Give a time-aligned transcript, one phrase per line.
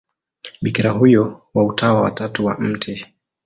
[0.61, 3.05] Bikira huyo wa Utawa wa Tatu wa Mt.